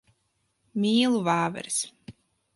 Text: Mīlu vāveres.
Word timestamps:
Mīlu 0.85 1.21
vāveres. 1.29 1.79